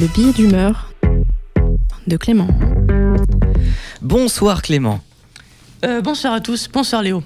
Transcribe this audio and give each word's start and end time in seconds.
Le 0.00 0.06
billet 0.06 0.32
d'humeur 0.32 0.92
de 2.06 2.16
Clément. 2.16 2.46
Bonsoir 4.00 4.62
Clément. 4.62 5.00
Euh, 5.84 6.00
bonsoir 6.00 6.34
à 6.34 6.40
tous, 6.40 6.68
bonsoir 6.72 7.02
Léo. 7.02 7.24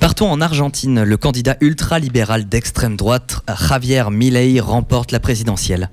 Partons 0.00 0.30
en 0.30 0.42
Argentine. 0.42 1.02
Le 1.02 1.16
candidat 1.16 1.56
ultra-libéral 1.62 2.46
d'extrême 2.46 2.96
droite, 2.96 3.40
Javier 3.48 4.04
Milei, 4.10 4.60
remporte 4.60 5.12
la 5.12 5.20
présidentielle. 5.20 5.88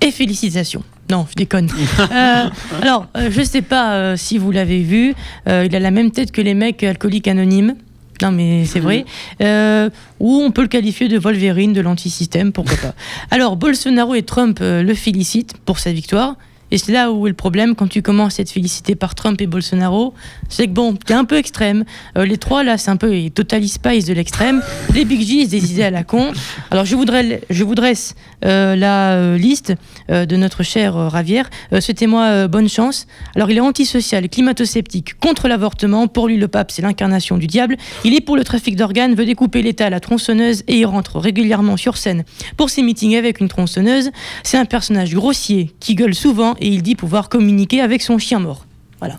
Et 0.00 0.10
félicitations. 0.10 0.82
Non, 1.10 1.26
je 1.30 1.34
déconne. 1.34 1.68
Euh, 1.98 2.48
alors, 2.82 3.06
euh, 3.16 3.30
je 3.30 3.42
sais 3.42 3.62
pas 3.62 3.94
euh, 3.94 4.16
si 4.16 4.38
vous 4.38 4.50
l'avez 4.50 4.82
vu, 4.82 5.14
euh, 5.48 5.64
il 5.66 5.74
a 5.74 5.80
la 5.80 5.90
même 5.90 6.10
tête 6.10 6.32
que 6.32 6.40
les 6.40 6.54
mecs 6.54 6.82
alcooliques 6.82 7.28
anonymes. 7.28 7.76
Non, 8.24 8.32
mais 8.32 8.64
c'est 8.64 8.80
vrai. 8.80 9.04
Euh, 9.42 9.90
ou 10.18 10.40
on 10.40 10.50
peut 10.50 10.62
le 10.62 10.68
qualifier 10.68 11.08
de 11.08 11.18
Wolverine 11.18 11.74
de 11.74 11.82
l'antisystème, 11.82 12.52
pourquoi 12.52 12.76
pas. 12.78 12.94
Alors, 13.30 13.56
Bolsonaro 13.56 14.14
et 14.14 14.22
Trump 14.22 14.58
euh, 14.62 14.82
le 14.82 14.94
félicitent 14.94 15.54
pour 15.66 15.78
sa 15.78 15.92
victoire. 15.92 16.36
Et 16.74 16.78
c'est 16.78 16.90
là 16.90 17.12
où 17.12 17.28
est 17.28 17.30
le 17.30 17.36
problème 17.36 17.76
quand 17.76 17.86
tu 17.86 18.02
commences 18.02 18.40
à 18.40 18.42
être 18.42 18.50
félicité 18.50 18.96
par 18.96 19.14
Trump 19.14 19.40
et 19.40 19.46
Bolsonaro. 19.46 20.12
C'est 20.48 20.66
que 20.66 20.72
bon, 20.72 20.96
t'es 20.96 21.14
un 21.14 21.24
peu 21.24 21.36
extrême. 21.36 21.84
Euh, 22.18 22.26
les 22.26 22.36
trois 22.36 22.64
là, 22.64 22.78
c'est 22.78 22.90
un 22.90 22.96
peu 22.96 23.12
les 23.12 23.30
Total 23.30 23.64
Spice 23.64 24.06
de 24.06 24.12
l'extrême. 24.12 24.60
Les 24.92 25.04
Big 25.04 25.24
G, 25.24 25.46
des 25.46 25.70
idées 25.70 25.84
à 25.84 25.90
la 25.90 26.02
con. 26.02 26.32
Alors 26.72 26.84
je 26.84 26.96
voudrais, 26.96 27.42
je 27.48 27.62
vous 27.62 27.76
dresse 27.76 28.16
euh, 28.44 28.74
la 28.74 29.12
euh, 29.12 29.38
liste 29.38 29.72
de 30.08 30.36
notre 30.36 30.64
cher 30.64 30.94
Ravière. 30.94 31.48
Souhaitez-moi 31.70 32.48
bonne 32.48 32.68
chance. 32.68 33.06
Alors 33.36 33.52
il 33.52 33.56
est 33.56 33.60
antisocial, 33.60 34.28
climato-sceptique, 34.28 35.16
contre 35.20 35.46
l'avortement. 35.46 36.08
Pour 36.08 36.26
lui, 36.26 36.36
le 36.38 36.48
pape, 36.48 36.72
c'est 36.72 36.82
l'incarnation 36.82 37.38
du 37.38 37.46
diable. 37.46 37.76
Il 38.04 38.16
est 38.16 38.20
pour 38.20 38.36
le 38.36 38.42
trafic 38.42 38.74
d'organes, 38.74 39.14
veut 39.14 39.26
découper 39.26 39.62
l'État 39.62 39.86
à 39.86 39.90
la 39.90 40.00
tronçonneuse 40.00 40.64
et 40.66 40.78
il 40.78 40.86
rentre 40.86 41.20
régulièrement 41.20 41.76
sur 41.76 41.96
scène 41.96 42.24
pour 42.56 42.68
ses 42.68 42.82
meetings 42.82 43.14
avec 43.14 43.38
une 43.38 43.48
tronçonneuse. 43.48 44.10
C'est 44.42 44.58
un 44.58 44.64
personnage 44.64 45.14
grossier 45.14 45.70
qui 45.78 45.94
gueule 45.94 46.16
souvent 46.16 46.56
et 46.64 46.68
il 46.68 46.82
dit 46.82 46.94
pouvoir 46.96 47.28
communiquer 47.28 47.82
avec 47.82 48.02
son 48.02 48.18
chien 48.18 48.40
mort. 48.40 48.66
Voilà. 48.98 49.18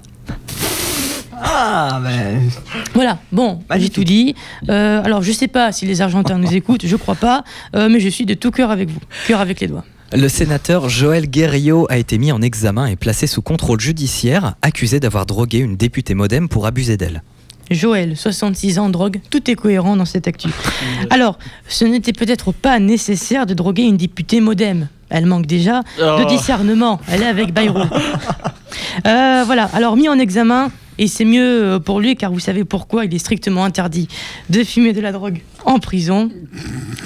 Ah, 1.31 2.01
ben. 2.03 2.41
Voilà, 2.95 3.19
bon, 3.31 3.59
j'ai 3.77 3.89
tout 3.89 4.03
dit. 4.03 4.35
Euh, 4.69 5.03
alors, 5.03 5.21
je 5.21 5.31
sais 5.31 5.47
pas 5.47 5.71
si 5.71 5.85
les 5.85 6.01
Argentins 6.01 6.39
nous 6.39 6.53
écoutent, 6.53 6.85
je 6.87 6.95
crois 6.95 7.15
pas, 7.15 7.43
euh, 7.75 7.87
mais 7.87 7.99
je 7.99 8.09
suis 8.09 8.25
de 8.25 8.33
tout 8.33 8.49
cœur 8.49 8.71
avec 8.71 8.89
vous, 8.89 8.99
cœur 9.27 9.41
avec 9.41 9.59
les 9.59 9.67
doigts. 9.67 9.85
Le 10.11 10.27
sénateur 10.27 10.89
Joël 10.89 11.27
Guerrillo 11.27 11.85
a 11.89 11.97
été 11.97 12.17
mis 12.17 12.31
en 12.31 12.41
examen 12.41 12.87
et 12.87 12.95
placé 12.95 13.27
sous 13.27 13.43
contrôle 13.43 13.79
judiciaire, 13.79 14.55
accusé 14.63 14.99
d'avoir 14.99 15.27
drogué 15.27 15.59
une 15.59 15.75
députée 15.75 16.15
modem 16.15 16.49
pour 16.49 16.65
abuser 16.65 16.97
d'elle. 16.97 17.21
Joël, 17.69 18.15
66 18.15 18.79
ans, 18.79 18.89
drogue, 18.89 19.19
tout 19.29 19.49
est 19.49 19.55
cohérent 19.55 19.95
dans 19.95 20.05
cette 20.05 20.27
actu. 20.27 20.49
Alors, 21.09 21.37
ce 21.67 21.85
n'était 21.85 22.13
peut-être 22.13 22.51
pas 22.51 22.79
nécessaire 22.79 23.45
de 23.45 23.53
droguer 23.53 23.83
une 23.83 23.97
députée 23.97 24.39
modem. 24.39 24.87
Elle 25.09 25.25
manque 25.25 25.45
déjà 25.45 25.81
de 25.97 26.23
Oh. 26.23 26.25
discernement. 26.27 26.99
Elle 27.11 27.21
est 27.23 27.27
avec 27.27 27.53
Bayrou. 27.53 27.79
Euh, 29.05 29.43
voilà, 29.45 29.69
alors 29.73 29.95
mis 29.97 30.09
en 30.09 30.17
examen, 30.17 30.69
et 30.97 31.07
c'est 31.07 31.25
mieux 31.25 31.63
euh, 31.63 31.79
pour 31.79 31.99
lui 31.99 32.15
car 32.15 32.31
vous 32.31 32.39
savez 32.39 32.63
pourquoi 32.63 33.05
il 33.05 33.13
est 33.13 33.19
strictement 33.19 33.63
interdit 33.65 34.07
de 34.49 34.63
fumer 34.63 34.93
de 34.93 35.01
la 35.01 35.11
drogue 35.11 35.41
en 35.65 35.79
prison, 35.79 36.29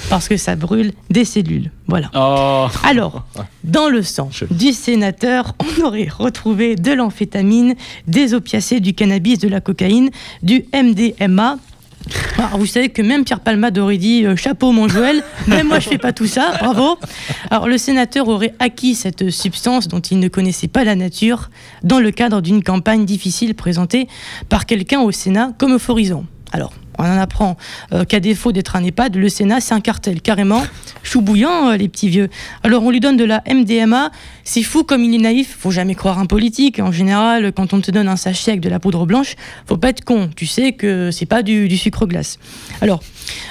parce 0.08 0.28
que 0.28 0.36
ça 0.36 0.54
brûle 0.56 0.92
des 1.10 1.24
cellules. 1.24 1.70
Voilà. 1.88 2.10
Oh. 2.14 2.66
Alors, 2.84 3.24
dans 3.64 3.88
le 3.88 4.02
sang 4.02 4.30
du 4.50 4.72
sénateur, 4.72 5.54
on 5.60 5.84
aurait 5.84 6.08
retrouvé 6.08 6.76
de 6.76 6.92
l'amphétamine, 6.92 7.74
des 8.06 8.34
opiacés, 8.34 8.80
du 8.80 8.94
cannabis, 8.94 9.38
de 9.38 9.48
la 9.48 9.60
cocaïne, 9.60 10.10
du 10.42 10.64
MDMA. 10.72 11.56
Alors, 12.38 12.58
vous 12.58 12.66
savez 12.66 12.88
que 12.88 13.02
même 13.02 13.24
Pierre 13.24 13.40
Palmade 13.40 13.78
aurait 13.78 13.98
dit 13.98 14.24
euh, 14.24 14.34
chapeau 14.36 14.72
mon 14.72 14.88
Joël, 14.88 15.22
même 15.46 15.68
moi 15.68 15.78
je 15.78 15.88
fais 15.88 15.98
pas 15.98 16.12
tout 16.12 16.26
ça, 16.26 16.52
bravo. 16.58 16.98
Alors 17.50 17.68
le 17.68 17.78
sénateur 17.78 18.28
aurait 18.28 18.54
acquis 18.58 18.94
cette 18.94 19.30
substance 19.30 19.88
dont 19.88 20.00
il 20.00 20.18
ne 20.18 20.28
connaissait 20.28 20.68
pas 20.68 20.84
la 20.84 20.94
nature 20.94 21.50
dans 21.82 22.00
le 22.00 22.10
cadre 22.10 22.40
d'une 22.40 22.62
campagne 22.62 23.04
difficile 23.04 23.54
présentée 23.54 24.08
par 24.48 24.66
quelqu'un 24.66 25.00
au 25.00 25.12
Sénat 25.12 25.52
comme 25.58 25.74
euphorisant. 25.74 26.24
Alors, 26.52 26.72
on 27.00 27.04
en 27.04 27.18
apprend 27.18 27.56
euh, 27.92 28.04
qu'à 28.04 28.20
défaut 28.20 28.52
d'être 28.52 28.76
un 28.76 28.84
EHPAD, 28.84 29.16
le 29.16 29.28
Sénat 29.28 29.60
c'est 29.60 29.72
un 29.72 29.80
cartel 29.80 30.20
carrément, 30.20 30.62
chou 31.02 31.22
bouillant 31.22 31.70
euh, 31.70 31.76
les 31.76 31.88
petits 31.88 32.08
vieux. 32.08 32.28
Alors 32.62 32.82
on 32.82 32.90
lui 32.90 33.00
donne 33.00 33.16
de 33.16 33.24
la 33.24 33.42
MDMA, 33.48 34.10
c'est 34.44 34.62
fou 34.62 34.84
comme 34.84 35.02
il 35.02 35.14
est 35.14 35.18
naïf, 35.18 35.56
faut 35.58 35.70
jamais 35.70 35.94
croire 35.94 36.18
un 36.18 36.26
politique. 36.26 36.78
En 36.78 36.92
général, 36.92 37.52
quand 37.52 37.72
on 37.72 37.80
te 37.80 37.90
donne 37.90 38.08
un 38.08 38.16
sachet 38.16 38.50
avec 38.50 38.60
de 38.60 38.68
la 38.68 38.80
poudre 38.80 39.06
blanche, 39.06 39.36
faut 39.66 39.76
pas 39.76 39.88
être 39.88 40.04
con, 40.04 40.28
tu 40.36 40.46
sais 40.46 40.72
que 40.72 41.10
c'est 41.10 41.26
pas 41.26 41.42
du, 41.42 41.74
sucre 41.76 42.06
glace. 42.06 42.38
Alors, 42.82 43.00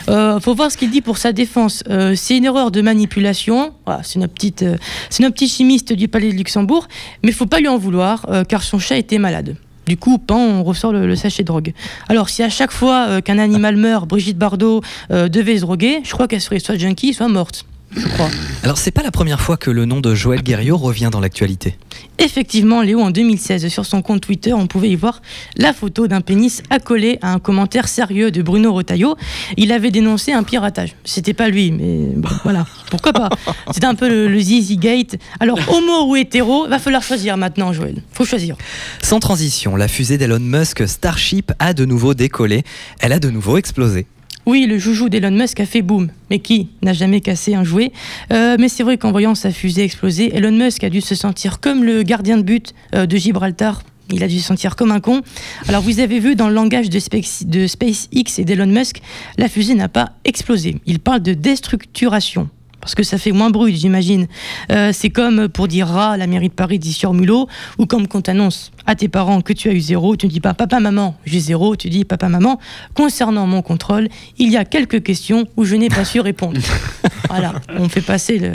euh, 0.10 0.40
faut 0.40 0.54
voir 0.54 0.72
ce 0.72 0.78
qu'il 0.78 0.92
dit 0.92 1.02
pour 1.02 1.18
sa 1.18 1.32
défense. 1.34 1.84
C'est 2.16 2.38
une 2.38 2.46
erreur 2.46 2.70
de 2.70 2.82
manipulation, 2.82 3.74
Voilà, 3.86 4.04
c'est 4.04 4.20
notre 4.20 4.34
petit 4.34 5.48
chimiste 5.48 5.94
du 5.94 6.08
Palais 6.08 6.32
de 6.32 6.38
Luxembourg, 6.38 6.88
mais 7.24 7.32
faut 7.32 7.48
pas 7.48 7.60
lui 7.60 7.68
en 7.68 7.78
vouloir 7.78 8.28
car 8.48 8.62
son 8.62 8.78
chat 8.78 8.98
était 8.98 9.18
malade. 9.18 9.56
Du 9.90 9.98
coup, 9.98 10.22
on 10.30 10.64
ressort 10.64 10.92
le, 10.92 11.08
le 11.08 11.16
sachet 11.16 11.42
de 11.42 11.48
drogue. 11.48 11.74
Alors, 12.10 12.30
si 12.30 12.44
à 12.44 12.50
chaque 12.50 12.70
fois 12.72 13.08
euh, 13.10 13.22
qu'un 13.22 13.40
animal 13.40 13.76
meurt, 13.76 14.08
Brigitte 14.08 14.38
Bardot 14.38 14.84
euh, 15.10 15.30
devait 15.30 15.56
se 15.56 15.62
droguer, 15.62 16.02
je 16.04 16.12
crois 16.12 16.28
qu'elle 16.28 16.42
serait 16.42 16.60
soit 16.60 16.78
junkie, 16.78 17.12
soit 17.12 17.28
morte. 17.28 17.66
Je 17.96 18.08
crois. 18.08 18.30
Alors 18.64 18.78
c'est 18.78 18.92
pas 18.92 19.04
la 19.04 19.12
première 19.12 19.42
fois 19.42 19.58
que 19.58 19.72
le 19.72 19.86
nom 19.86 20.00
de 20.00 20.14
Joël 20.14 20.44
Guerrillo 20.44 20.78
revient 20.78 21.10
dans 21.12 21.20
l'actualité. 21.20 21.76
Effectivement, 22.20 22.82
Léo, 22.82 23.00
en 23.00 23.12
2016, 23.12 23.68
sur 23.70 23.86
son 23.86 24.02
compte 24.02 24.22
Twitter, 24.22 24.54
on 24.54 24.68
pouvait 24.68 24.90
y 24.90 24.96
voir 24.96 25.22
la 25.58 25.74
photo 25.74 26.08
d'un 26.08 26.22
pénis 26.22 26.62
accolé 26.70 27.18
à 27.22 27.34
un 27.34 27.40
commentaire 27.40 27.88
sérieux 27.88 28.30
de 28.30 28.42
Bruno 28.42 28.74
Retailleau. 28.74 29.16
Il 29.58 29.72
avait 29.72 29.90
dénoncé 29.90 30.34
un 30.34 30.44
piratage. 30.44 30.96
C'était 31.06 31.34
pas 31.34 31.50
lui, 31.50 31.72
mais 31.72 32.14
bon, 32.16 32.30
voilà, 32.44 32.66
pourquoi 32.92 33.14
pas? 33.14 33.30
C'était 33.72 33.88
un 33.88 33.96
peu 33.96 34.10
le, 34.10 34.28
le 34.28 34.40
Zizi 34.40 34.78
Gate. 34.78 35.16
Alors, 35.40 35.58
homo 35.70 36.12
ou 36.12 36.16
hétéro, 36.16 36.68
va 36.68 36.80
falloir 36.80 37.02
choisir 37.02 37.38
maintenant, 37.38 37.74
Joël. 37.74 38.02
Faut 38.12 38.26
choisir. 38.26 38.56
Sans 39.02 39.20
transition, 39.20 39.76
la 39.76 39.88
fusée 39.88 40.18
d'Elon 40.18 40.40
Musk 40.40 40.88
Starship 40.88 41.54
a 41.60 41.74
de 41.74 41.86
nouveau 41.86 42.14
décollé. 42.14 42.64
Elle 43.00 43.14
a 43.14 43.20
de 43.20 43.30
nouveau 43.30 43.58
explosé. 43.58 44.06
Oui, 44.46 44.66
le 44.66 44.78
joujou 44.80 45.10
d'Elon 45.10 45.32
Musk 45.32 45.60
a 45.60 45.66
fait 45.66 45.82
boum. 45.82 46.10
Mais 46.30 46.40
qui 46.40 46.70
n'a 46.82 46.94
jamais 46.94 47.22
cassé 47.22 47.54
un 47.54 47.64
jouet? 47.64 47.92
Euh, 48.34 48.56
Mais 48.60 48.68
c'est 48.70 48.84
vrai 48.84 48.98
qu'en 48.98 49.12
voyant 49.12 49.36
sa 49.36 49.52
fusée 49.52 49.84
exploser, 49.84 50.36
Elon 50.36 50.52
Musk 50.52 50.84
a 50.84 50.90
dû 50.90 51.02
se 51.02 51.14
sentir 51.16 51.60
comme 51.60 51.84
le 51.84 52.02
gardien 52.04 52.38
de 52.38 52.44
but 52.44 52.74
euh, 52.96 53.06
de 53.06 53.16
Gibraltar. 53.18 53.84
Il 54.12 54.24
a 54.24 54.28
dû 54.28 54.40
se 54.40 54.46
sentir 54.48 54.76
comme 54.76 54.92
un 54.92 55.00
con. 55.02 55.22
Alors 55.68 55.84
vous 55.84 56.00
avez 56.00 56.20
vu 56.20 56.36
dans 56.36 56.48
le 56.48 56.56
langage 56.56 56.90
de, 56.90 56.98
Space- 56.98 57.46
de 57.46 57.68
SpaceX 57.68 58.40
et 58.40 58.44
d'Elon 58.46 58.66
Musk, 58.66 59.02
la 59.38 59.48
fusée 59.48 59.76
n'a 59.76 59.88
pas 59.88 60.14
explosé. 60.26 60.78
Il 60.88 61.00
parle 61.00 61.22
de 61.22 61.36
déstructuration. 61.36 62.50
Parce 62.82 62.96
que 62.96 63.04
ça 63.04 63.18
fait 63.18 63.32
moins 63.32 63.50
bruit, 63.50 63.76
j'imagine. 63.76 64.28
Euh, 64.72 64.92
c'est 64.94 65.10
comme 65.10 65.50
pour 65.50 65.68
dire 65.68 65.88
rat 65.88 66.12
à 66.12 66.18
la 66.18 66.28
mairie 66.28 66.50
de 66.50 66.54
Paris 66.54 66.80
dit 66.80 66.94
sur 66.94 67.14
mulot, 67.14 67.48
ou 67.78 67.86
comme 67.86 68.08
quand 68.08 68.22
t'annonces 68.22 68.72
à 68.86 68.96
tes 68.96 69.08
parents 69.08 69.42
que 69.42 69.54
tu 69.54 69.70
as 69.70 69.74
eu 69.74 69.80
zéro, 69.80 70.16
tu 70.16 70.28
ne 70.28 70.32
dis 70.32 70.40
pas 70.40 70.54
papa, 70.54 70.80
maman, 70.80 71.16
j'ai 71.26 71.40
zéro, 71.40 71.76
tu 71.76 71.90
dis 71.90 72.06
papa, 72.06 72.30
maman. 72.30 72.60
Concernant 72.94 73.48
mon 73.48 73.62
contrôle, 73.62 74.08
il 74.38 74.50
y 74.50 74.58
a 74.58 74.66
quelques 74.66 75.04
questions 75.04 75.46
où 75.58 75.66
je 75.66 75.76
n'ai 75.76 75.90
pas 75.90 76.06
su 76.06 76.20
répondre. 76.20 76.60
voilà, 77.30 77.54
on 77.78 77.90
fait 77.90 78.02
passer 78.02 78.40
le. 78.40 78.52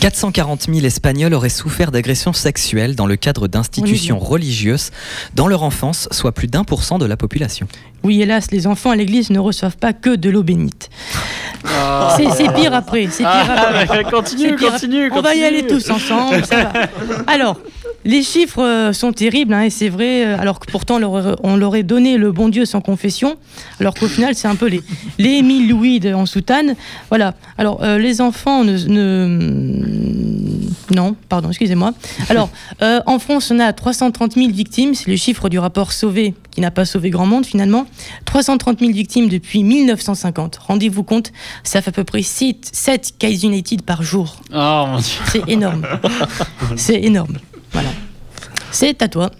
440 0.00 0.66
000 0.72 0.86
Espagnols 0.86 1.32
auraient 1.32 1.48
souffert 1.48 1.90
d'agressions 1.90 2.32
sexuelles 2.32 2.94
dans 2.94 3.06
le 3.06 3.16
cadre 3.16 3.48
d'institutions 3.48 4.18
religieuses 4.18 4.90
dans 5.34 5.48
leur 5.48 5.62
enfance, 5.62 6.08
soit 6.10 6.32
plus 6.32 6.48
d'un 6.48 6.64
pour 6.64 6.84
cent 6.84 6.98
de 6.98 7.06
la 7.06 7.16
population. 7.16 7.66
Oui, 8.02 8.20
hélas, 8.20 8.50
les 8.50 8.66
enfants 8.66 8.90
à 8.90 8.96
l'église 8.96 9.30
ne 9.30 9.38
reçoivent 9.38 9.78
pas 9.78 9.92
que 9.92 10.14
de 10.14 10.30
l'eau 10.30 10.42
bénite. 10.42 10.90
C'est 12.16 12.30
c'est 12.30 12.52
pire 12.52 12.74
après, 12.74 13.08
c'est 13.10 13.22
pire 13.24 13.50
après. 13.50 14.02
Ah, 14.06 14.10
continue, 14.10 14.50
C'est 14.50 14.56
pire. 14.56 14.70
continue, 14.72 15.10
On 15.12 15.20
va 15.20 15.34
y 15.34 15.40
continue. 15.40 15.44
aller 15.46 15.66
tous 15.66 15.90
ensemble. 15.90 16.44
ça 16.44 16.56
va. 16.64 16.70
Alors, 17.26 17.56
les 18.06 18.22
chiffres 18.22 18.62
euh, 18.62 18.92
sont 18.94 19.12
terribles, 19.12 19.52
hein, 19.52 19.62
et 19.62 19.70
c'est 19.70 19.88
vrai, 19.90 20.24
euh, 20.24 20.38
alors 20.38 20.60
que 20.60 20.70
pourtant 20.70 20.96
on 20.96 20.98
leur 20.98 21.10
aurait- 21.12 21.34
on 21.42 21.56
leur 21.56 21.68
aurait 21.68 21.82
donné 21.82 22.16
le 22.16 22.32
bon 22.32 22.48
Dieu 22.48 22.64
sans 22.64 22.80
confession, 22.80 23.36
alors 23.80 23.94
qu'au 23.94 24.08
final 24.08 24.34
c'est 24.34 24.48
un 24.48 24.54
peu 24.56 24.66
les, 24.66 24.80
les 25.18 25.30
Émile 25.30 25.68
Louis 25.68 26.00
de- 26.00 26.14
en 26.14 26.24
soutane. 26.26 26.74
Voilà. 27.10 27.34
Alors, 27.58 27.82
euh, 27.82 27.98
les 27.98 28.20
enfants 28.20 28.64
ne, 28.64 28.76
ne- 28.76 30.94
Non, 30.94 31.16
pardon, 31.28 31.48
excusez-moi. 31.48 31.92
Alors, 32.28 32.48
euh, 32.82 33.00
en 33.06 33.18
France, 33.18 33.50
on 33.52 33.58
a 33.58 33.72
330 33.72 34.34
000 34.34 34.50
victimes, 34.52 34.94
c'est 34.94 35.10
le 35.10 35.16
chiffre 35.16 35.48
du 35.48 35.58
rapport 35.58 35.92
Sauvé, 35.92 36.34
qui 36.52 36.60
n'a 36.60 36.70
pas 36.70 36.84
sauvé 36.84 37.10
grand 37.10 37.26
monde 37.26 37.44
finalement. 37.44 37.86
330 38.24 38.78
000 38.80 38.92
victimes 38.92 39.28
depuis 39.28 39.64
1950. 39.64 40.56
Rendez-vous 40.56 41.02
compte, 41.02 41.32
ça 41.64 41.82
fait 41.82 41.88
à 41.88 41.92
peu 41.92 42.04
près 42.04 42.22
7, 42.22 42.68
7 42.72 43.14
Case 43.18 43.42
United 43.42 43.82
par 43.82 44.02
jour. 44.02 44.36
Oh 44.54 44.84
mon 44.88 44.98
dieu. 44.98 45.12
C'est 45.32 45.48
énorme. 45.48 45.82
C'est 46.76 47.02
énorme. 47.02 47.36
Voilà. 47.72 47.88
C'est 48.76 49.00
à 49.02 49.08
toi. 49.08 49.30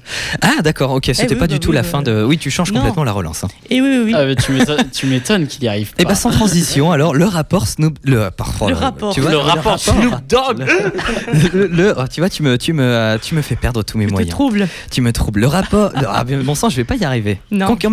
Ah 0.41 0.63
d'accord, 0.63 0.93
ok, 0.93 1.05
c'était 1.13 1.29
oui, 1.29 1.35
pas 1.35 1.41
bah 1.41 1.47
du 1.49 1.61
tout 1.61 1.69
oui, 1.71 1.75
la 1.77 1.83
bah- 1.83 1.89
fin 1.89 2.03
de... 2.03 2.25
Oui, 2.25 2.39
tu 2.39 2.51
changes 2.51 2.73
Non. 2.73 2.81
complètement 2.81 3.05
la 3.05 3.13
relance. 3.13 3.45
hein. 3.45 3.49
Et 3.69 3.83
oui, 3.83 3.89
oui, 3.91 4.03
oui. 4.07 4.13
Ah, 4.17 4.25
mais 4.25 4.35
tu 4.35 4.53
m'étonnes- 4.53 4.89
tu 4.91 5.07
m'étonnes 5.07 5.47
qu'il 5.47 5.63
y 5.65 5.69
arrive 5.69 5.93
pas. 5.95 6.03
Et 6.03 6.07
bah 6.07 6.15
sans 6.15 6.31
transition, 6.31 6.91
alors 6.91 7.15
le 7.15 7.27
rapport 7.27 7.67
Snoop... 7.67 7.99
Le, 8.03 8.31
pardon, 8.31 8.69
Le 8.69 8.75
rapport. 8.75 9.13
Tu 9.13 9.21
vois, 9.21 9.31
le 9.31 9.37
rapport 9.37 9.79
Snoop 9.79 10.15
Dogg 10.27 10.65
le, 11.53 11.67
le- 11.67 11.95
oh, 11.99 12.05
tu 12.11 12.21
vois, 12.21 12.31
tu 12.31 12.43
me, 12.43 12.57
tu, 12.57 12.73
me, 12.73 13.19
tu 13.23 13.35
me 13.35 13.43
fais 13.43 13.57
perdre 13.57 13.83
tous 13.83 13.99
mes 13.99 14.05
Je 14.05 14.09
te 14.09 14.13
moyens. 14.15 14.31
trouble. 14.31 14.69
Tu 14.91 15.01
me 15.03 15.13
troubles. 15.13 15.41
Le 15.41 15.47
rapport... 15.49 15.91
ah, 15.95 16.25
bon 16.25 16.55
sang, 16.55 16.71
je 16.71 16.77
vais 16.77 16.85
pas 16.85 16.97
y 16.97 17.05
arriver. 17.05 17.39
Non. 17.51 17.67
Qu'on 17.67 17.77
qu'on 17.77 17.91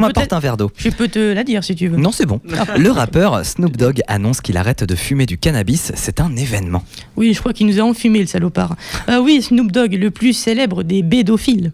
m'apporte 0.00 0.32
un 0.32 0.40
verre 0.40 0.56
d'eau. 0.56 0.70
Je 0.78 0.88
peux 0.88 1.08
te 1.08 1.18
la 1.34 1.44
dire 1.44 1.62
si 1.62 1.74
tu 1.74 1.88
veux. 1.88 1.96
Non, 1.98 2.12
c'est 2.12 2.26
bon. 2.26 2.40
Le 2.78 2.90
rappeur 2.90 3.44
Snoop 3.44 3.76
Dogg 3.76 4.00
annonce 4.08 4.40
qu'il 4.40 4.56
arrête 4.56 4.84
de 4.84 4.94
fumer 4.94 5.26
du 5.26 5.36
cannabis. 5.38 5.92
C'est 5.94 6.20
un 6.20 6.34
événement. 6.36 6.82
Oui, 7.16 7.34
je 7.34 7.40
crois 7.40 7.52
qu'il 7.52 7.66
nous 7.66 7.78
a 7.80 7.82
enfumé, 7.82 8.20
le 8.20 8.26
salopard. 8.26 8.76
Euh, 9.10 9.18
oui, 9.20 9.42
Snoop 9.42 9.70
Dogg, 9.72 9.92
le 9.94 10.10
plus 10.10 10.32
célèbre 10.32 10.82
des 10.86 11.02
bédophiles. 11.02 11.72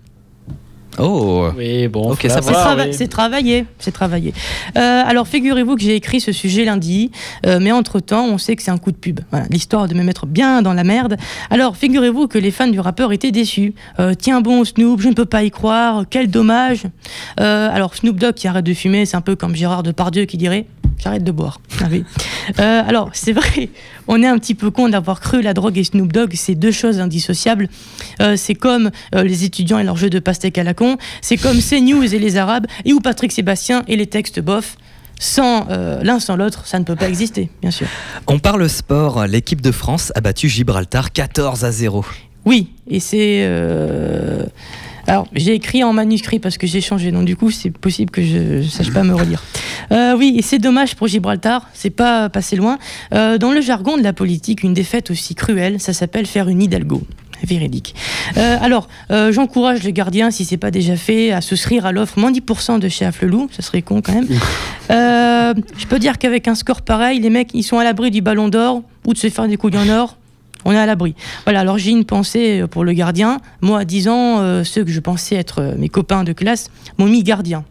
Oh 0.98 1.48
Oui, 1.56 1.88
bon, 1.88 2.12
Ok, 2.12 2.20
faut 2.22 2.28
ça 2.28 2.34
la 2.34 2.40
va. 2.42 2.46
C'est 2.52 2.52
trava- 2.52 2.84
oui. 2.88 2.92
c'est 2.94 3.08
travaillé, 3.08 3.64
c'est 3.78 3.92
travaillé. 3.92 4.34
Euh, 4.76 5.02
alors 5.06 5.26
figurez-vous 5.26 5.76
que 5.76 5.80
j'ai 5.82 5.94
écrit 5.96 6.20
ce 6.20 6.32
sujet 6.32 6.66
lundi, 6.66 7.10
euh, 7.46 7.58
mais 7.62 7.72
entre-temps, 7.72 8.26
on 8.26 8.36
sait 8.36 8.56
que 8.56 8.62
c'est 8.62 8.70
un 8.70 8.76
coup 8.76 8.92
de 8.92 8.98
pub. 8.98 9.20
Voilà, 9.30 9.46
L'histoire 9.48 9.88
de 9.88 9.94
me 9.94 10.02
mettre 10.02 10.26
bien 10.26 10.60
dans 10.60 10.74
la 10.74 10.84
merde. 10.84 11.16
Alors 11.48 11.78
figurez-vous 11.78 12.28
que 12.28 12.36
les 12.36 12.50
fans 12.50 12.68
du 12.68 12.78
rappeur 12.78 13.10
étaient 13.14 13.30
déçus. 13.32 13.72
Euh, 14.00 14.12
Tiens 14.12 14.42
bon 14.42 14.64
Snoop, 14.66 15.00
je 15.00 15.08
ne 15.08 15.14
peux 15.14 15.24
pas 15.24 15.44
y 15.44 15.50
croire, 15.50 16.04
quel 16.10 16.28
dommage. 16.30 16.82
Euh, 17.40 17.70
alors 17.72 17.94
Snoop 17.94 18.16
Dogg 18.18 18.34
qui 18.34 18.46
arrête 18.46 18.66
de 18.66 18.74
fumer, 18.74 19.06
c'est 19.06 19.16
un 19.16 19.22
peu 19.22 19.34
comme 19.34 19.54
Gérard 19.56 19.82
Depardieu 19.82 20.26
qui 20.26 20.36
dirait 20.36 20.66
J'arrête 21.02 21.24
de 21.24 21.32
boire. 21.32 21.60
Ah 21.80 21.88
oui. 21.90 22.04
Euh, 22.60 22.82
alors, 22.86 23.10
c'est 23.12 23.32
vrai, 23.32 23.70
on 24.06 24.22
est 24.22 24.26
un 24.26 24.38
petit 24.38 24.54
peu 24.54 24.70
con 24.70 24.88
d'avoir 24.88 25.20
cru 25.20 25.42
la 25.42 25.52
drogue 25.52 25.76
et 25.76 25.82
Snoop 25.82 26.12
Dogg, 26.12 26.32
c'est 26.34 26.54
deux 26.54 26.70
choses 26.70 27.00
indissociables. 27.00 27.68
Euh, 28.20 28.36
c'est 28.36 28.54
comme 28.54 28.90
euh, 29.14 29.24
les 29.24 29.42
étudiants 29.42 29.80
et 29.80 29.84
leur 29.84 29.96
jeu 29.96 30.10
de 30.10 30.20
pastèque 30.20 30.58
à 30.58 30.62
la 30.62 30.74
con, 30.74 30.98
c'est 31.20 31.38
comme 31.38 31.58
CNews 31.58 32.14
et 32.14 32.18
les 32.20 32.36
Arabes, 32.36 32.66
et 32.84 32.92
ou 32.92 33.00
Patrick 33.00 33.32
Sébastien 33.32 33.82
et 33.88 33.96
les 33.96 34.06
textes 34.06 34.40
bof. 34.40 34.76
Sans 35.18 35.68
l'un 36.02 36.18
sans 36.18 36.34
l'autre, 36.34 36.66
ça 36.66 36.80
ne 36.80 36.84
peut 36.84 36.96
pas 36.96 37.08
exister, 37.08 37.48
bien 37.60 37.70
sûr. 37.70 37.86
On 38.26 38.40
parle 38.40 38.68
sport. 38.68 39.24
L'équipe 39.28 39.60
de 39.60 39.70
France 39.70 40.10
a 40.16 40.20
battu 40.20 40.48
Gibraltar 40.48 41.12
14 41.12 41.64
à 41.64 41.70
0. 41.70 42.04
Oui, 42.44 42.70
et 42.88 42.98
c'est. 42.98 43.48
Alors, 45.06 45.28
j'ai 45.32 45.54
écrit 45.54 45.84
en 45.84 45.92
manuscrit 45.92 46.40
parce 46.40 46.58
que 46.58 46.66
j'ai 46.66 46.80
changé, 46.80 47.12
donc 47.12 47.24
du 47.24 47.36
coup, 47.36 47.52
c'est 47.52 47.70
possible 47.70 48.10
que 48.10 48.22
je 48.22 48.38
ne 48.58 48.62
sache 48.62 48.92
pas 48.92 49.04
me 49.04 49.14
relire. 49.14 49.42
Euh, 49.90 50.16
oui, 50.16 50.34
et 50.38 50.42
c'est 50.42 50.58
dommage 50.58 50.94
pour 50.96 51.08
Gibraltar, 51.08 51.68
c'est 51.74 51.90
pas 51.90 52.28
passé 52.28 52.56
loin. 52.56 52.78
Euh, 53.12 53.38
dans 53.38 53.52
le 53.52 53.60
jargon 53.60 53.96
de 53.96 54.02
la 54.02 54.12
politique, 54.12 54.62
une 54.62 54.74
défaite 54.74 55.10
aussi 55.10 55.34
cruelle, 55.34 55.80
ça 55.80 55.92
s'appelle 55.92 56.26
faire 56.26 56.48
une 56.48 56.62
Hidalgo. 56.62 57.02
Véridique. 57.44 57.96
Euh, 58.36 58.56
alors, 58.60 58.86
euh, 59.10 59.32
j'encourage 59.32 59.82
le 59.82 59.90
gardien, 59.90 60.30
si 60.30 60.44
c'est 60.44 60.56
pas 60.56 60.70
déjà 60.70 60.94
fait, 60.94 61.32
à 61.32 61.40
souscrire 61.40 61.86
à 61.86 61.90
l'offre 61.90 62.18
moins 62.18 62.30
10% 62.30 62.78
de 62.78 62.88
chez 62.88 63.04
Afflelou, 63.04 63.48
ça 63.50 63.62
serait 63.62 63.82
con 63.82 64.00
quand 64.00 64.14
même. 64.14 64.28
Euh, 64.90 65.54
je 65.78 65.86
peux 65.86 65.98
dire 65.98 66.18
qu'avec 66.18 66.48
un 66.48 66.54
score 66.54 66.82
pareil, 66.82 67.18
les 67.18 67.30
mecs, 67.30 67.50
ils 67.54 67.62
sont 67.62 67.78
à 67.78 67.84
l'abri 67.84 68.10
du 68.10 68.20
ballon 68.20 68.48
d'or 68.48 68.82
ou 69.06 69.14
de 69.14 69.18
se 69.18 69.30
faire 69.30 69.48
des 69.48 69.56
couilles 69.56 69.76
en 69.78 69.88
or. 69.88 70.18
On 70.64 70.72
est 70.72 70.78
à 70.78 70.86
l'abri. 70.86 71.14
Voilà, 71.44 71.60
alors 71.60 71.78
j'ai 71.78 71.90
une 71.90 72.04
pensée 72.04 72.64
pour 72.70 72.84
le 72.84 72.92
gardien. 72.92 73.38
Moi, 73.62 73.80
à 73.80 73.84
10 73.84 74.08
ans, 74.08 74.40
euh, 74.40 74.64
ceux 74.64 74.84
que 74.84 74.90
je 74.90 75.00
pensais 75.00 75.36
être 75.36 75.60
euh, 75.60 75.74
mes 75.78 75.88
copains 75.88 76.24
de 76.24 76.32
classe 76.32 76.70
m'ont 76.98 77.06
mis 77.06 77.22
gardien. 77.22 77.64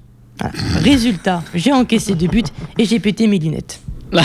Résultat, 0.82 1.44
j'ai 1.54 1.74
encaissé 1.74 2.16
deux 2.16 2.28
buts 2.28 2.44
et 2.78 2.86
j'ai 2.86 3.00
pété 3.00 3.28
mes 3.28 3.40
lunettes. 3.40 3.80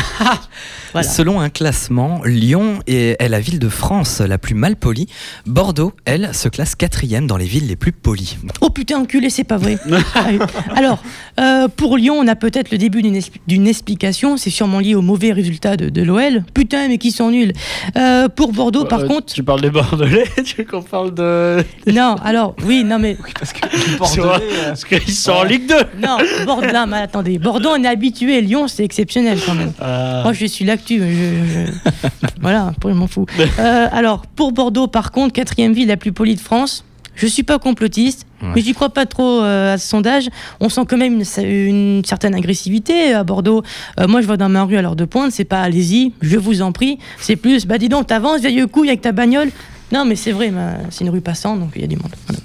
Voilà. 0.92 1.08
Selon 1.08 1.40
un 1.40 1.50
classement, 1.50 2.22
Lyon 2.24 2.78
est, 2.86 3.20
la 3.28 3.38
ville 3.40 3.58
de 3.58 3.68
France 3.68 4.20
la 4.20 4.38
plus 4.38 4.54
mal 4.54 4.76
polie. 4.76 5.08
Bordeaux, 5.44 5.92
elle, 6.06 6.30
se 6.34 6.48
classe 6.48 6.74
quatrième 6.74 7.26
dans 7.26 7.36
les 7.36 7.44
villes 7.44 7.66
les 7.66 7.76
plus 7.76 7.92
polies. 7.92 8.38
Oh 8.62 8.70
putain, 8.70 9.00
enculé, 9.00 9.28
c'est 9.28 9.44
pas 9.44 9.58
vrai. 9.58 9.76
Ah 10.14 10.24
oui. 10.30 10.38
Alors, 10.74 11.02
euh, 11.38 11.68
pour 11.68 11.98
Lyon, 11.98 12.14
on 12.18 12.26
a 12.28 12.34
peut-être 12.34 12.70
le 12.70 12.78
début 12.78 13.02
d'une 13.02 13.16
expli- 13.16 13.40
d'une 13.46 13.66
explication. 13.66 14.38
C'est 14.38 14.48
sûrement 14.48 14.78
lié 14.78 14.94
au 14.94 15.02
mauvais 15.02 15.32
résultat 15.32 15.76
de, 15.76 15.90
de 15.90 16.02
l'OL. 16.02 16.44
Putain, 16.54 16.88
mais 16.88 16.96
qui 16.96 17.10
sont 17.10 17.30
nuls. 17.30 17.52
Euh, 17.96 18.28
pour 18.30 18.52
Bordeaux, 18.52 18.86
par 18.86 19.00
Euh, 19.00 19.06
contre. 19.06 19.34
Tu 19.34 19.42
parles 19.42 19.60
des 19.60 19.70
Bordelais 19.70 20.24
Tu 20.44 20.56
veux 20.58 20.64
qu'on 20.64 20.82
parle 20.82 21.12
de. 21.12 21.62
Non, 21.92 22.14
alors, 22.24 22.54
oui, 22.64 22.84
non, 22.84 22.98
mais. 22.98 23.18
Parce 23.38 23.52
que 23.52 23.98
Bordelais, 23.98 24.46
euh, 24.50 24.68
Parce 24.68 24.84
qu'ils 24.86 25.12
sont 25.12 25.32
en 25.32 25.44
Ligue 25.44 25.68
2 25.68 25.74
Non, 26.06 26.16
Bordeaux, 26.46 26.86
mais 26.88 26.96
attendez. 26.98 27.38
Bordeaux, 27.38 27.70
on 27.76 27.82
est 27.84 27.88
habitué. 27.88 28.40
Lyon, 28.40 28.66
c'est 28.68 28.84
exceptionnel 28.84 29.38
quand 29.44 29.54
même. 29.54 29.72
Ah. 29.80 30.20
Moi, 30.24 30.32
je 30.32 30.46
suis 30.46 30.64
l'actu. 30.64 30.98
je- 30.98 31.04
je- 31.04 32.18
voilà, 32.40 32.72
pour 32.80 32.90
je 32.90 32.94
m'en 32.96 33.06
fous. 33.06 33.26
Euh, 33.58 33.86
alors, 33.92 34.26
pour 34.26 34.52
Bordeaux, 34.52 34.86
par 34.86 35.10
contre, 35.12 35.32
quatrième 35.32 35.72
ville 35.72 35.88
la 35.88 35.96
plus 35.96 36.12
polie 36.12 36.34
de 36.34 36.40
France. 36.40 36.84
Je 37.14 37.26
suis 37.26 37.42
pas 37.44 37.58
complotiste, 37.58 38.26
Ouais. 38.42 38.48
mais 38.54 38.60
j'y 38.60 38.74
crois 38.74 38.90
pas 38.90 39.06
trop 39.06 39.40
euh, 39.42 39.72
à 39.72 39.78
ce 39.78 39.88
sondage. 39.88 40.28
On 40.60 40.68
sent 40.68 40.82
quand 40.86 40.98
même 40.98 41.14
une, 41.22 41.44
une 41.46 42.04
certaine 42.04 42.34
agressivité 42.34 43.14
à 43.14 43.24
Bordeaux. 43.24 43.62
Euh, 43.98 44.06
moi, 44.06 44.20
je 44.20 44.26
vois 44.26 44.36
dans 44.36 44.50
ma 44.50 44.64
rue 44.64 44.76
à 44.76 44.82
l'heure 44.82 44.96
de 44.96 45.06
pointe, 45.06 45.32
c'est 45.32 45.44
pas 45.44 45.62
allez-y, 45.62 46.12
je 46.20 46.36
vous 46.36 46.60
en 46.60 46.72
prie. 46.72 46.98
C'est 47.18 47.36
plus, 47.36 47.64
bah 47.66 47.78
dis 47.78 47.88
donc, 47.88 48.06
t'avances, 48.08 48.40
vieille 48.42 48.62
couille 48.70 48.88
avec 48.88 49.00
ta 49.00 49.12
bagnole. 49.12 49.48
Non, 49.92 50.04
mais 50.04 50.14
c'est 50.14 50.32
vrai, 50.32 50.52
c'est 50.90 51.04
une 51.04 51.10
rue 51.10 51.22
passante, 51.22 51.58
donc 51.58 51.70
il 51.76 51.80
y 51.80 51.84
a 51.84 51.88
du 51.88 51.96
monde. 51.96 52.12
Voilà. 52.26 52.40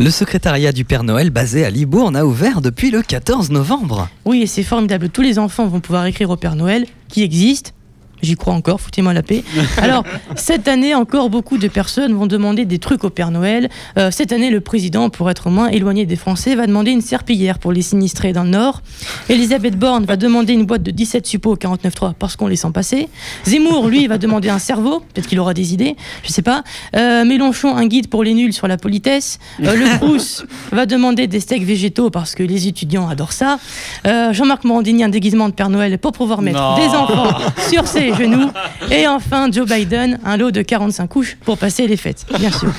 Le 0.00 0.10
secrétariat 0.10 0.70
du 0.70 0.84
Père 0.84 1.02
Noël 1.02 1.30
basé 1.30 1.64
à 1.64 1.70
Libourne 1.70 2.14
a 2.14 2.24
ouvert 2.24 2.60
depuis 2.60 2.92
le 2.92 3.02
14 3.02 3.50
novembre. 3.50 4.08
Oui, 4.26 4.42
et 4.42 4.46
c'est 4.46 4.62
formidable. 4.62 5.08
Tous 5.08 5.22
les 5.22 5.40
enfants 5.40 5.66
vont 5.66 5.80
pouvoir 5.80 6.06
écrire 6.06 6.30
au 6.30 6.36
Père 6.36 6.54
Noël, 6.54 6.86
qui 7.08 7.24
existe. 7.24 7.74
J'y 8.22 8.34
crois 8.34 8.54
encore, 8.54 8.80
foutez-moi 8.80 9.12
la 9.12 9.22
paix. 9.22 9.44
Alors, 9.78 10.04
cette 10.36 10.66
année, 10.68 10.94
encore 10.94 11.30
beaucoup 11.30 11.58
de 11.58 11.68
personnes 11.68 12.14
vont 12.14 12.26
demander 12.26 12.64
des 12.64 12.78
trucs 12.78 13.04
au 13.04 13.10
Père 13.10 13.30
Noël. 13.30 13.68
Euh, 13.96 14.10
cette 14.10 14.32
année, 14.32 14.50
le 14.50 14.60
président, 14.60 15.08
pour 15.10 15.30
être 15.30 15.50
moins 15.50 15.68
éloigné 15.68 16.04
des 16.06 16.16
Français, 16.16 16.54
va 16.54 16.66
demander 16.66 16.90
une 16.90 17.00
serpillière 17.00 17.58
pour 17.58 17.72
les 17.72 17.82
sinistrés 17.82 18.32
dans 18.32 18.42
le 18.44 18.50
Nord. 18.50 18.82
Elisabeth 19.28 19.78
Borne 19.78 20.04
va 20.04 20.16
demander 20.16 20.52
une 20.52 20.64
boîte 20.66 20.82
de 20.82 20.90
17 20.90 21.26
suppos 21.26 21.52
au 21.52 21.56
49.3 21.56 22.14
parce 22.18 22.36
qu'on 22.36 22.48
les 22.48 22.56
sent 22.56 22.70
passer. 22.74 23.08
Zemmour, 23.44 23.88
lui, 23.88 24.06
va 24.06 24.18
demander 24.18 24.48
un 24.48 24.58
cerveau. 24.58 25.00
Peut-être 25.14 25.28
qu'il 25.28 25.38
aura 25.38 25.54
des 25.54 25.72
idées, 25.72 25.96
je 26.24 26.32
sais 26.32 26.42
pas. 26.42 26.64
Euh, 26.96 27.24
Mélenchon, 27.24 27.76
un 27.76 27.86
guide 27.86 28.08
pour 28.08 28.24
les 28.24 28.34
nuls 28.34 28.52
sur 28.52 28.66
la 28.68 28.76
politesse. 28.78 29.38
Euh, 29.62 29.74
le 29.74 29.98
Crous 29.98 30.44
va 30.72 30.86
demander 30.86 31.26
des 31.26 31.40
steaks 31.40 31.64
végétaux 31.64 32.10
parce 32.10 32.34
que 32.34 32.42
les 32.42 32.66
étudiants 32.66 33.08
adorent 33.08 33.32
ça. 33.32 33.58
Jean-Marc 34.04 34.64
Morandini, 34.64 35.04
un 35.04 35.08
déguisement 35.08 35.48
de 35.48 35.54
Père 35.54 35.68
Noël 35.70 35.98
pour 35.98 36.12
pouvoir 36.12 36.42
mettre 36.42 36.58
Non. 36.60 36.76
des 36.76 36.88
enfants 36.96 37.38
sur 37.68 37.86
ses 37.86 38.07
genoux. 38.14 38.50
Et 38.90 39.06
enfin, 39.08 39.50
Joe 39.50 39.66
Biden, 39.68 40.18
un 40.24 40.36
lot 40.36 40.50
de 40.50 40.62
45 40.62 41.06
couches 41.08 41.36
pour 41.44 41.58
passer 41.58 41.86
les 41.86 41.96
fêtes, 41.96 42.26
bien 42.38 42.50
sûr. 42.50 42.72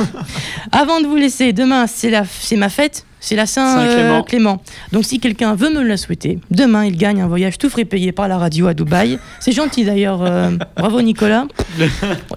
Avant 0.71 1.01
de 1.01 1.07
vous 1.07 1.15
laisser, 1.15 1.53
demain, 1.53 1.87
c'est 1.87 2.09
la- 2.09 2.23
c'est 2.25 2.55
ma 2.57 2.69
fête. 2.69 3.05
C'est 3.21 3.35
la 3.35 3.45
Saint-Clément. 3.45 4.19
Saint-Clément. 4.19 4.61
Donc, 4.93 5.03
si 5.03 5.19
quelqu'un 5.19 5.53
veut 5.53 5.69
me 5.69 5.81
la 5.83 5.97
souhaiter, 5.97 6.39
demain, 6.51 6.85
il 6.85 6.95
gagne 6.95 7.21
un 7.21 7.27
voyage 7.27 7.57
tout 7.57 7.69
frais 7.69 7.83
payé 7.83 8.13
par 8.13 8.29
la 8.29 8.37
radio 8.37 8.67
à 8.67 8.73
Dubaï. 8.73 9.19
C'est 9.41 9.51
gentil 9.51 9.83
d'ailleurs. 9.83 10.21
euh, 10.23 10.51
bravo, 10.77 11.01
Nicolas. 11.01 11.45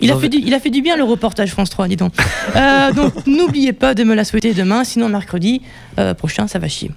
Il 0.00 0.10
a, 0.10 0.16
fait 0.16 0.28
du, 0.28 0.38
il 0.38 0.52
a 0.54 0.58
fait 0.58 0.70
du 0.70 0.82
bien 0.82 0.96
le 0.96 1.04
reportage 1.04 1.50
France 1.50 1.70
3, 1.70 1.86
dis 1.86 1.94
donc. 1.94 2.12
Euh, 2.56 2.90
donc, 2.92 3.12
n'oubliez 3.28 3.72
pas 3.72 3.94
de 3.94 4.02
me 4.02 4.14
la 4.14 4.24
souhaiter 4.24 4.54
demain, 4.54 4.82
sinon 4.82 5.08
mercredi 5.08 5.62
euh, 6.00 6.14
prochain, 6.14 6.48
ça 6.48 6.58
va 6.58 6.66
chier. 6.66 6.90